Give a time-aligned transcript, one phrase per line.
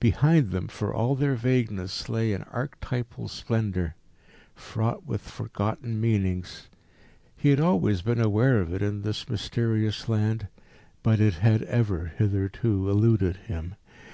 [0.00, 3.94] Behind them, for all their vagueness, lay an archetypal splendour,
[4.54, 6.70] fraught with forgotten meanings.
[7.36, 10.48] He had always been aware of it in this mysterious land,
[11.02, 13.74] but it had ever hitherto eluded him.